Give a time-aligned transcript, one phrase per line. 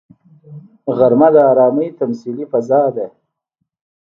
[0.97, 3.07] غرمه د ارامي تمثیلي فضا ده